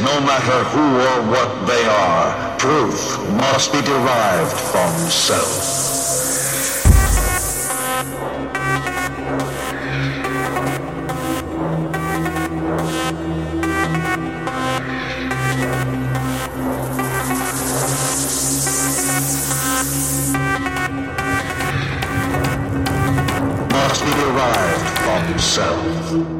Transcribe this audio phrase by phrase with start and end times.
[0.00, 2.58] no matter who or what they are.
[2.58, 5.86] Proof must be derived from self.
[25.56, 26.35] yourself.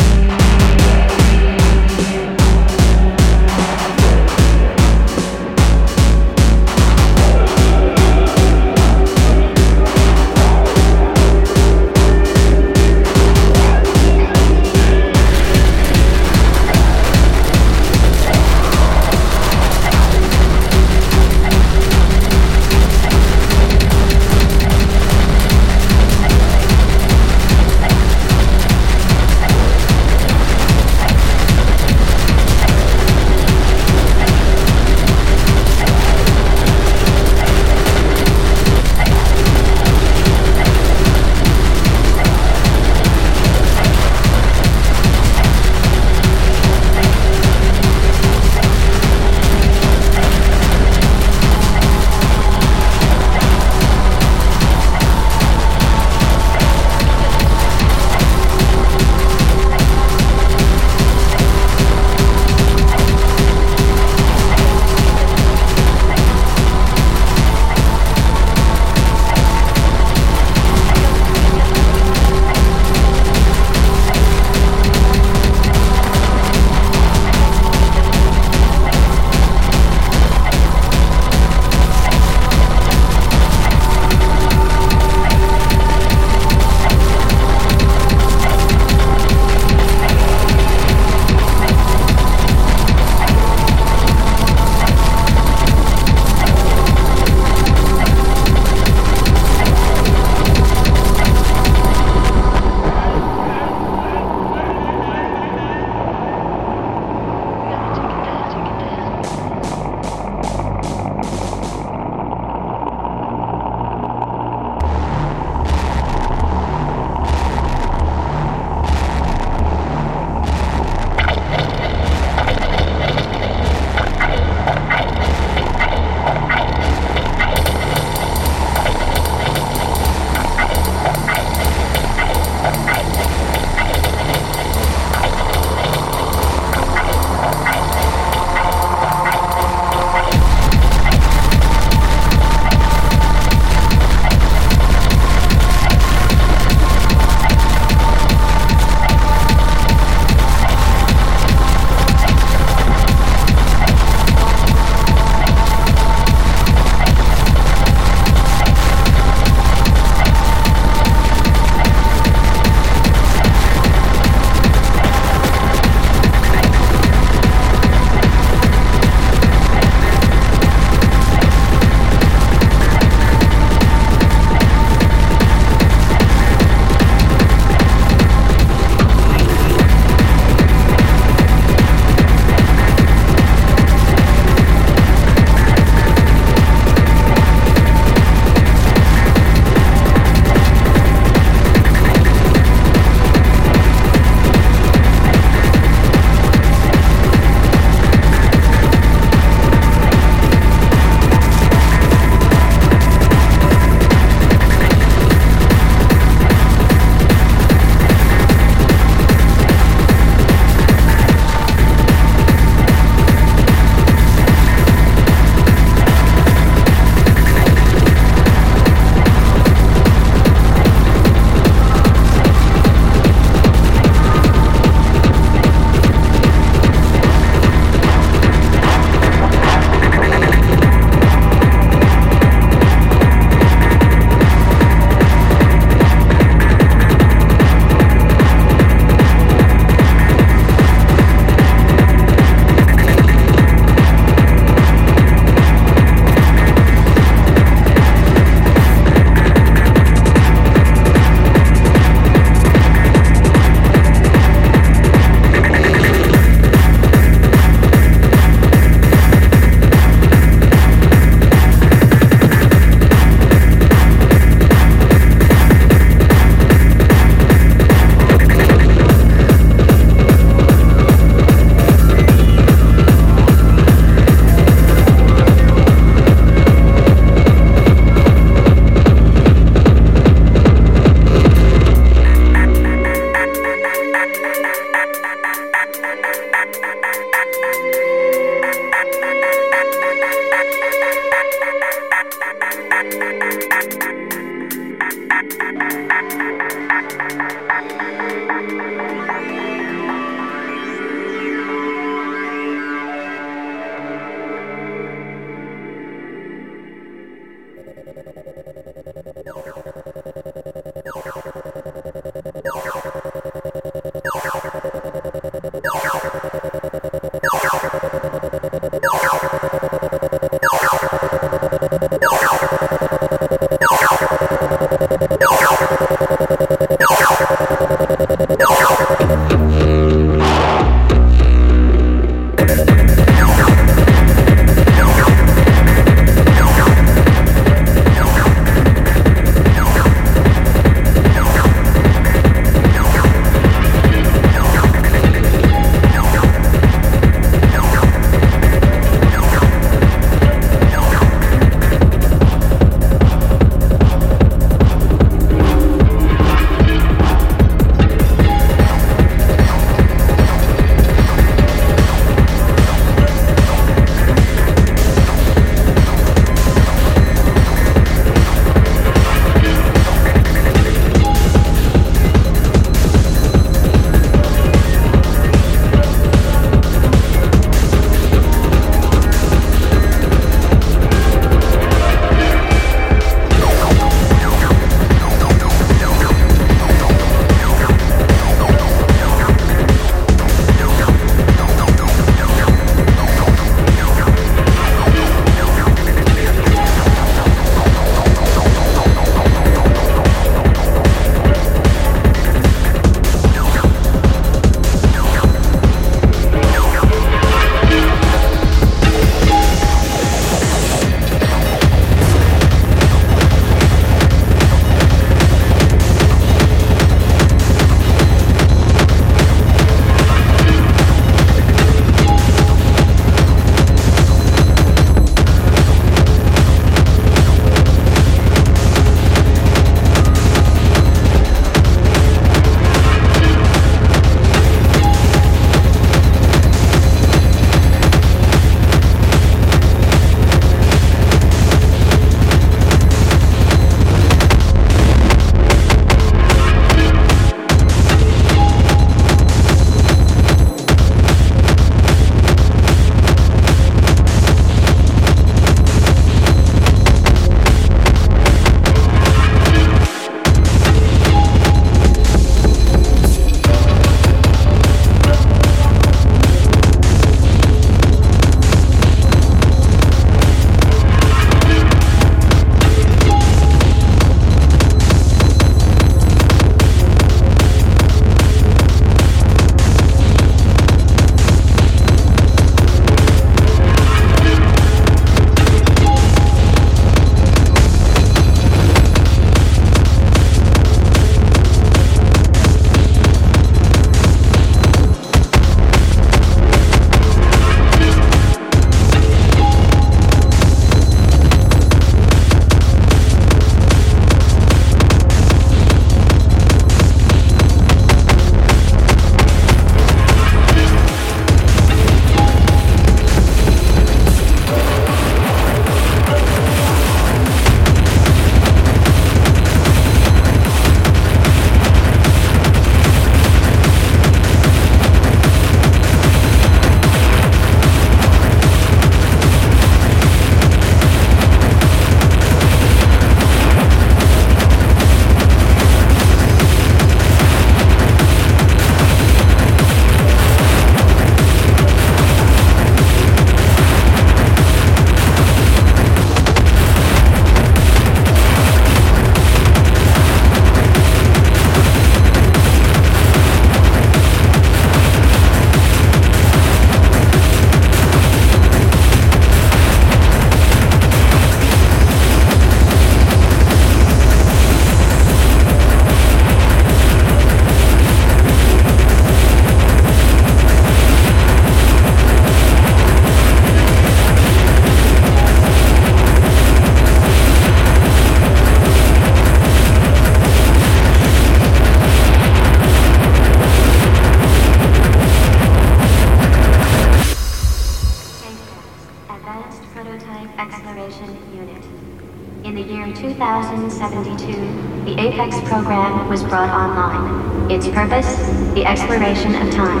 [595.36, 597.68] Apex program was brought online.
[597.70, 598.24] Its purpose?
[598.72, 600.00] The exploration of time.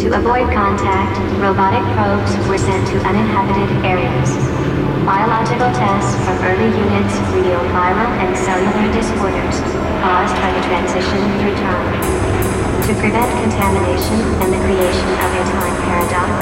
[0.00, 4.32] To avoid contact, robotic probes were sent to uninhabited areas.
[5.04, 9.60] Biological tests from early units revealed viral and cellular disorders
[10.00, 12.00] caused by the transition through time.
[12.88, 16.40] To prevent contamination and the creation of a time paradox,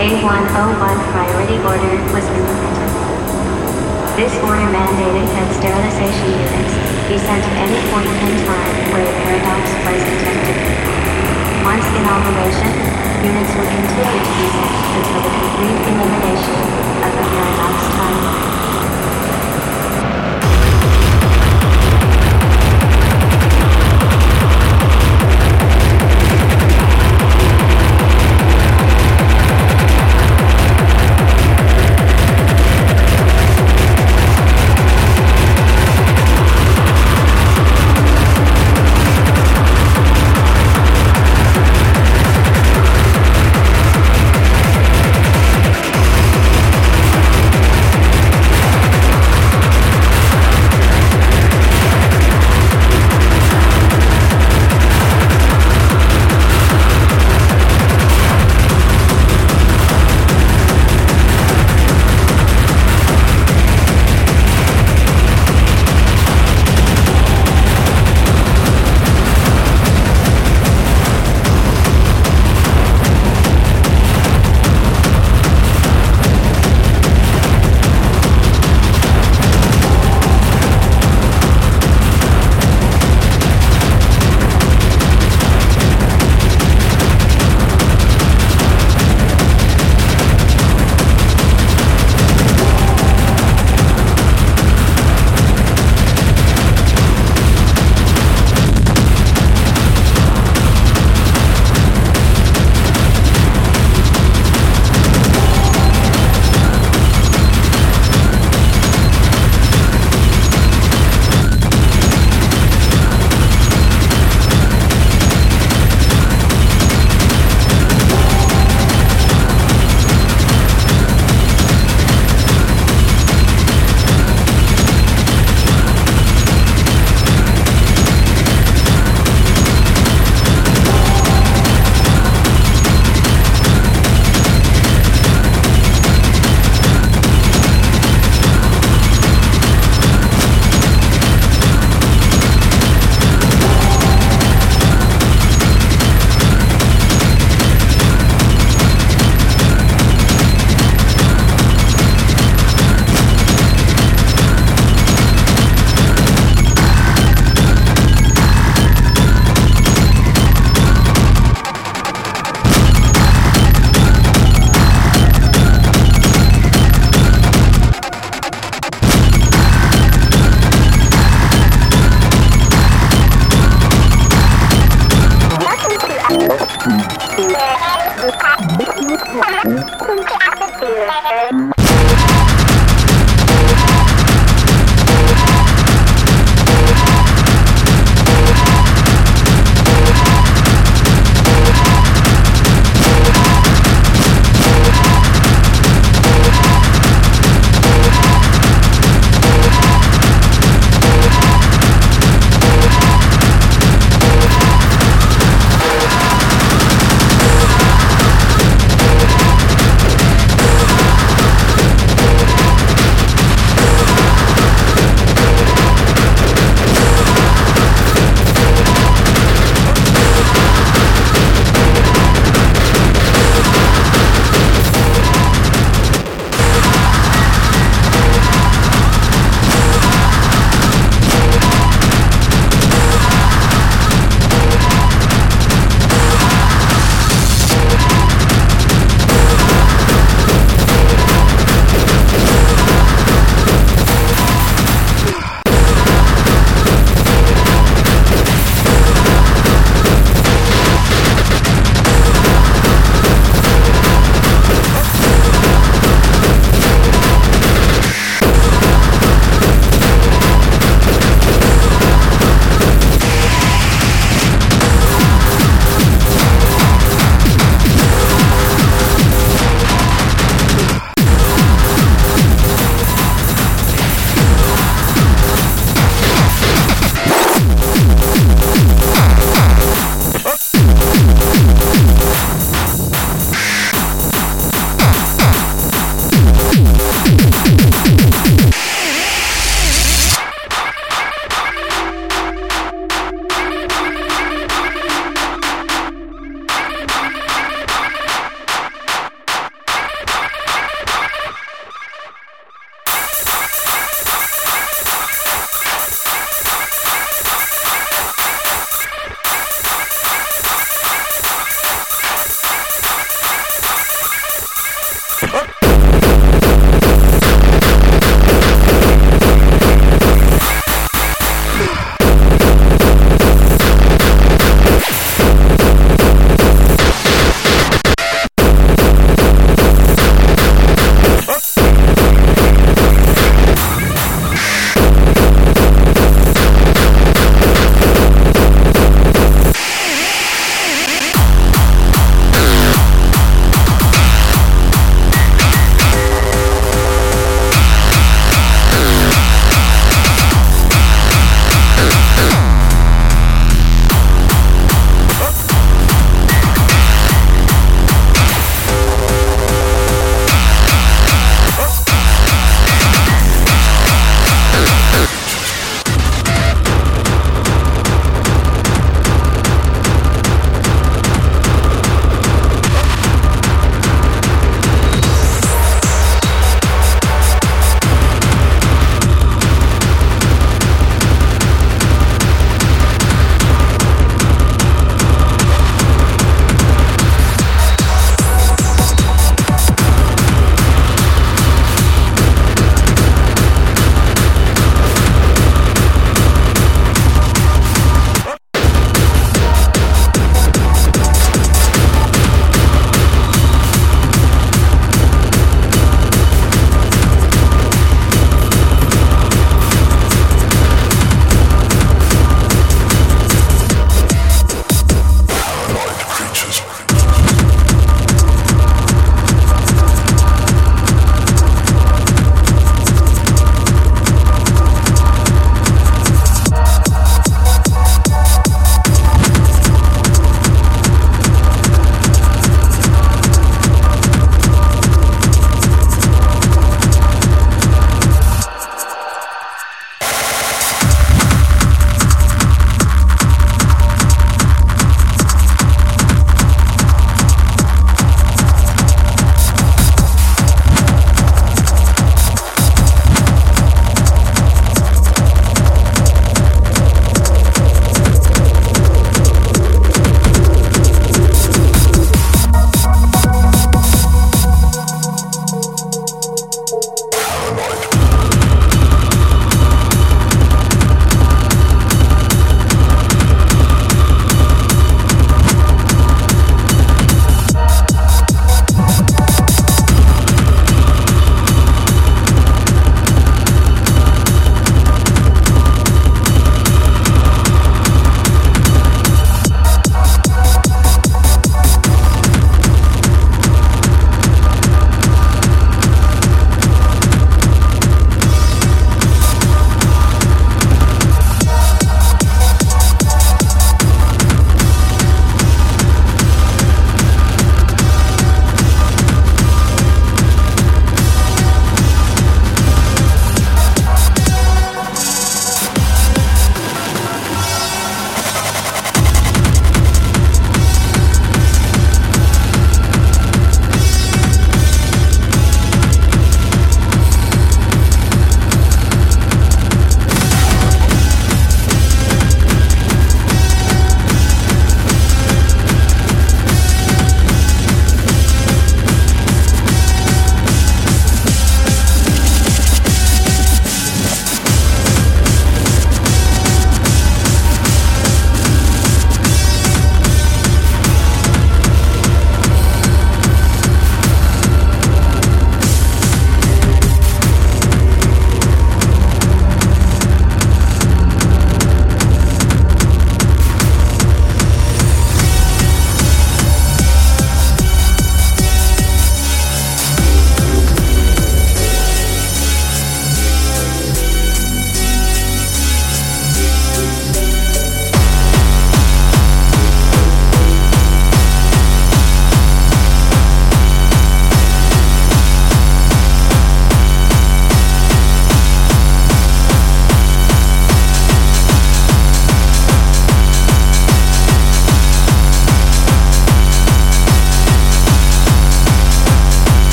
[0.00, 2.81] A101 priority order was implemented.
[4.12, 6.74] This order mandated that sterilization units
[7.08, 10.52] be sent at any point in time where a paradox was detected.
[11.64, 12.76] Once in operation,
[13.24, 16.60] units will continue to be sent until the complete elimination
[17.08, 18.81] of the paradox timeline.